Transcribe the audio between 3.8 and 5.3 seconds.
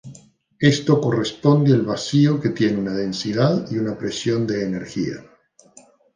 presión de energía.